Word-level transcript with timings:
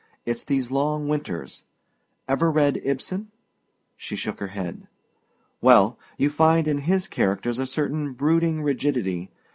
It's 0.25 0.43
these 0.43 0.71
long 0.71 1.07
winters. 1.07 1.63
Ever 2.27 2.49
read 2.51 2.81
Ibsen?" 2.83 3.29
She 3.95 4.15
shook 4.15 4.39
her 4.39 4.47
head. 4.47 4.87
"Well, 5.61 5.99
you 6.17 6.31
find 6.31 6.67
in 6.67 6.79
his 6.79 7.07
characters 7.07 7.59
a 7.59 7.67
certain 7.67 8.13
brooding 8.13 8.63
rigidity. 8.63 9.29